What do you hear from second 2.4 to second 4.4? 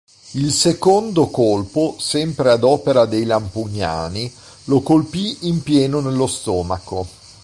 ad opera del Lampugnani,